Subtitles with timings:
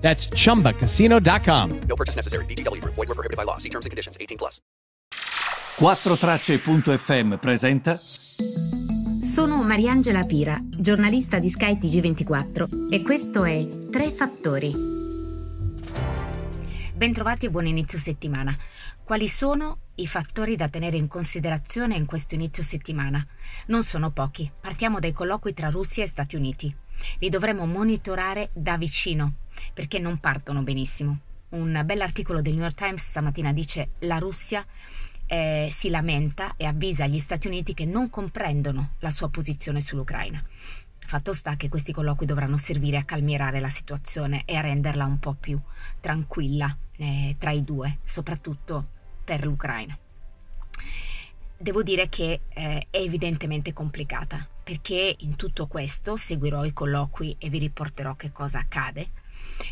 [0.00, 1.80] That's chumbacasino.com.
[1.86, 2.44] No purchase necessary.
[2.46, 2.94] VGW Group.
[2.96, 3.58] Void were prohibited by law.
[3.58, 4.16] See terms and conditions.
[4.18, 4.60] 18 plus.
[5.80, 14.74] 4Tracce.fm presenta Sono Mariangela Pira, giornalista di Sky TG24 e questo è Tre Fattori.
[16.94, 18.54] Bentrovati e buon inizio settimana.
[19.02, 23.26] Quali sono i fattori da tenere in considerazione in questo inizio settimana?
[23.68, 24.50] Non sono pochi.
[24.60, 26.74] Partiamo dai colloqui tra Russia e Stati Uniti.
[27.20, 29.32] Li dovremo monitorare da vicino
[29.80, 31.20] perché non partono benissimo.
[31.50, 34.62] Un bell'articolo del New York Times stamattina dice la Russia
[35.24, 40.44] eh, si lamenta e avvisa gli Stati Uniti che non comprendono la sua posizione sull'Ucraina.
[40.98, 45.18] Fatto sta che questi colloqui dovranno servire a calmierare la situazione e a renderla un
[45.18, 45.58] po' più
[45.98, 48.86] tranquilla eh, tra i due, soprattutto
[49.24, 49.98] per l'Ucraina.
[51.62, 57.50] Devo dire che eh, è evidentemente complicata perché in tutto questo seguirò i colloqui e
[57.50, 59.10] vi riporterò che cosa accade.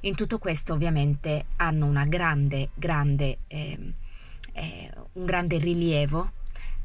[0.00, 3.92] In tutto questo ovviamente hanno grande, grande, eh,
[4.52, 6.32] eh, un grande rilievo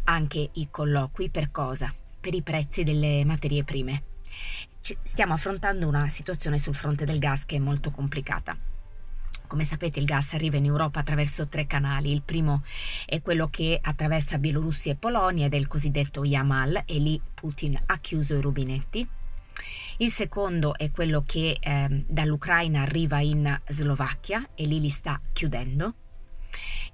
[0.03, 1.91] anche i colloqui per cosa?
[2.19, 4.03] Per i prezzi delle materie prime.
[4.81, 8.55] Ci stiamo affrontando una situazione sul fronte del gas che è molto complicata.
[9.51, 12.09] Come sapete il gas arriva in Europa attraverso tre canali.
[12.09, 12.63] Il primo
[13.05, 17.77] è quello che attraversa Bielorussia e Polonia ed è il cosiddetto Yamal e lì Putin
[17.87, 19.05] ha chiuso i rubinetti.
[19.97, 25.95] Il secondo è quello che eh, dall'Ucraina arriva in Slovacchia e lì li sta chiudendo.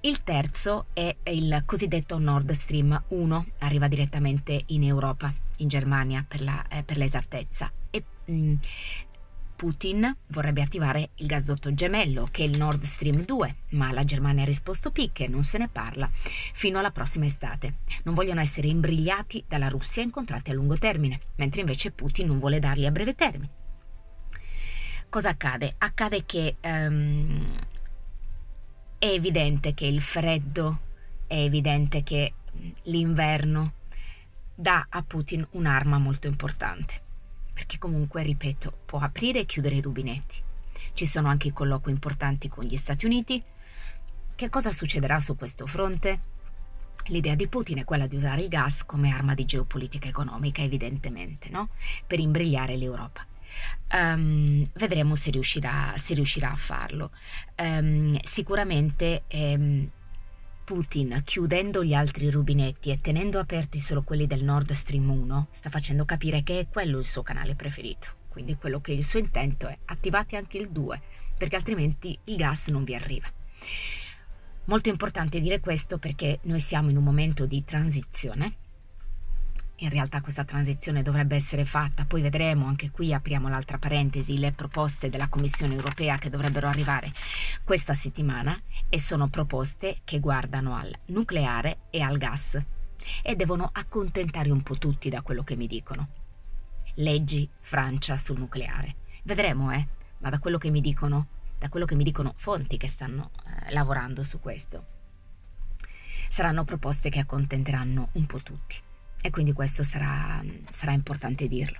[0.01, 6.41] Il terzo è il cosiddetto Nord Stream 1, arriva direttamente in Europa, in Germania per,
[6.41, 7.71] la, eh, per l'esattezza.
[7.91, 8.53] E, mh, mm,
[9.57, 14.43] Putin vorrebbe attivare il gasdotto gemello, che è il Nord Stream 2, ma la Germania
[14.43, 17.79] ha risposto picche, non se ne parla, fino alla prossima estate.
[18.03, 22.37] Non vogliono essere imbrigliati dalla Russia in contratti a lungo termine, mentre invece Putin non
[22.37, 23.49] vuole darli a breve termine.
[25.09, 25.73] Cosa accade?
[25.79, 27.51] Accade che um,
[28.99, 30.81] è evidente che il freddo,
[31.25, 32.33] è evidente che
[32.83, 33.73] l'inverno
[34.53, 37.05] dà a Putin un'arma molto importante
[37.57, 40.35] perché comunque, ripeto, può aprire e chiudere i rubinetti.
[40.93, 43.43] Ci sono anche colloqui importanti con gli Stati Uniti.
[44.35, 46.19] Che cosa succederà su questo fronte?
[47.05, 51.49] L'idea di Putin è quella di usare il gas come arma di geopolitica economica, evidentemente,
[51.49, 51.69] no?
[52.05, 53.25] per imbrigliare l'Europa.
[53.91, 57.09] Um, vedremo se riuscirà, se riuscirà, a farlo.
[57.57, 59.89] Um, sicuramente um,
[60.67, 65.69] Putin, chiudendo gli altri rubinetti e tenendo aperti solo quelli del Nord Stream 1, sta
[65.69, 68.09] facendo capire che è quello il suo canale preferito.
[68.27, 71.01] Quindi quello che il suo intento è attivate anche il 2,
[71.37, 73.31] perché altrimenti il gas non vi arriva.
[74.65, 78.55] Molto importante dire questo perché noi siamo in un momento di transizione
[79.79, 84.51] in realtà questa transizione dovrebbe essere fatta, poi vedremo, anche qui apriamo l'altra parentesi, le
[84.51, 87.11] proposte della Commissione europea che dovrebbero arrivare
[87.63, 92.59] questa settimana e sono proposte che guardano al nucleare e al gas
[93.21, 96.09] e devono accontentare un po' tutti da quello che mi dicono.
[96.95, 98.95] Leggi Francia sul nucleare.
[99.23, 99.87] Vedremo, eh,
[100.19, 101.27] ma da quello che mi dicono,
[101.59, 104.85] da quello che mi dicono fonti che stanno eh, lavorando su questo,
[106.29, 108.85] saranno proposte che accontenteranno un po' tutti
[109.21, 111.79] e quindi questo sarà, sarà importante dirlo.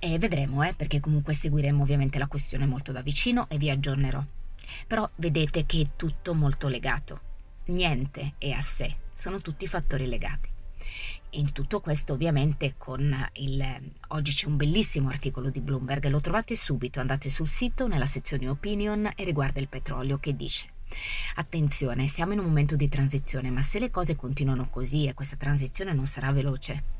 [0.00, 4.24] E vedremo, eh, perché comunque seguiremo ovviamente la questione molto da vicino e vi aggiornerò.
[4.86, 7.20] Però vedete che è tutto molto legato.
[7.66, 10.48] Niente è a sé, sono tutti fattori legati.
[11.32, 13.92] In tutto questo ovviamente con il...
[14.08, 18.48] Oggi c'è un bellissimo articolo di Bloomberg, lo trovate subito, andate sul sito nella sezione
[18.48, 20.76] opinion e riguarda il petrolio che dice
[21.36, 25.36] Attenzione, siamo in un momento di transizione, ma se le cose continuano così e questa
[25.36, 26.96] transizione non sarà veloce,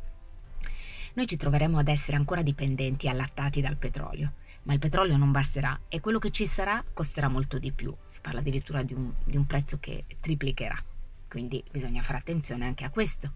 [1.15, 4.35] noi ci troveremo ad essere ancora dipendenti e allattati dal petrolio.
[4.65, 7.95] Ma il petrolio non basterà e quello che ci sarà costerà molto di più.
[8.07, 10.81] Si parla addirittura di un, di un prezzo che triplicherà.
[11.29, 13.33] Quindi bisogna fare attenzione anche a questo,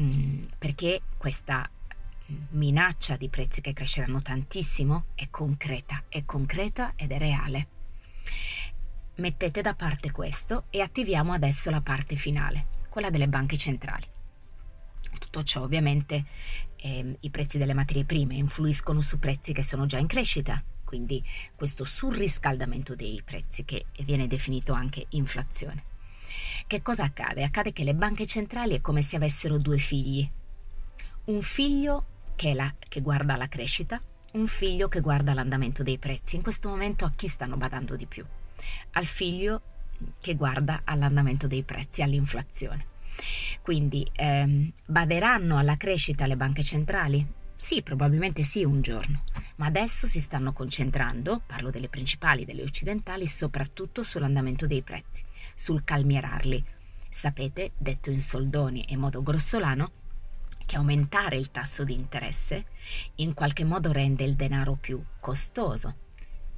[0.00, 1.68] mm, perché questa
[2.50, 7.66] minaccia di prezzi che cresceranno tantissimo è concreta, è concreta ed è reale.
[9.14, 14.06] Mettete da parte questo e attiviamo adesso la parte finale, quella delle banche centrali.
[15.18, 16.24] Tutto ciò ovviamente
[16.76, 21.22] eh, i prezzi delle materie prime influiscono su prezzi che sono già in crescita, quindi
[21.54, 25.84] questo surriscaldamento dei prezzi che viene definito anche inflazione.
[26.66, 27.44] Che cosa accade?
[27.44, 30.28] Accade che le banche centrali è come se avessero due figli.
[31.24, 34.00] Un figlio che, la, che guarda la crescita,
[34.32, 36.36] un figlio che guarda l'andamento dei prezzi.
[36.36, 38.24] In questo momento a chi stanno badando di più?
[38.92, 39.62] Al figlio
[40.20, 42.86] che guarda all'andamento dei prezzi, all'inflazione.
[43.60, 47.40] Quindi ehm, baderanno alla crescita le banche centrali?
[47.54, 49.22] Sì, probabilmente sì un giorno,
[49.56, 55.22] ma adesso si stanno concentrando, parlo delle principali, delle occidentali, soprattutto sull'andamento dei prezzi,
[55.54, 56.64] sul calmierarli.
[57.08, 59.92] Sapete, detto in soldoni e modo grossolano,
[60.66, 62.64] che aumentare il tasso di interesse
[63.16, 65.96] in qualche modo rende il denaro più costoso.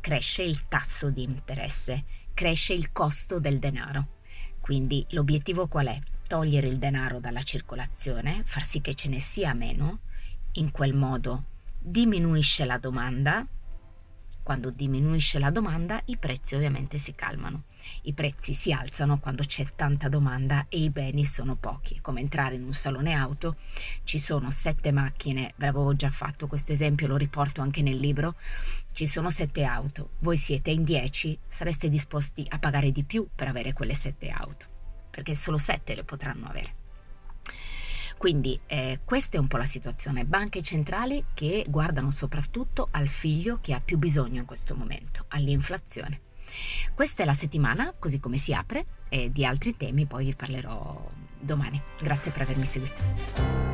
[0.04, 2.04] Cresce il tasso di interesse,
[2.34, 4.18] cresce il costo del denaro.
[4.60, 5.98] Quindi l'obiettivo qual è?
[6.26, 10.00] Togliere il denaro dalla circolazione, far sì che ce ne sia meno,
[10.52, 11.44] in quel modo
[11.78, 13.46] diminuisce la domanda,
[14.44, 17.64] quando diminuisce la domanda i prezzi ovviamente si calmano.
[18.02, 22.00] I prezzi si alzano quando c'è tanta domanda e i beni sono pochi.
[22.00, 23.56] Come entrare in un salone auto,
[24.05, 28.37] ci sono sette macchine, ve l'avevo già fatto questo esempio, lo riporto anche nel libro,
[28.93, 33.49] ci sono sette auto, voi siete in dieci, sareste disposti a pagare di più per
[33.49, 34.67] avere quelle sette auto,
[35.11, 36.83] perché solo sette le potranno avere.
[38.25, 40.25] Quindi eh, questa è un po' la situazione.
[40.25, 46.23] Banche centrali che guardano soprattutto al figlio che ha più bisogno in questo momento, all'inflazione.
[46.94, 51.06] Questa è la settimana, così come si apre, e di altri temi poi vi parlerò
[51.38, 51.79] domani.
[52.00, 53.74] Grazie per avermi seguito.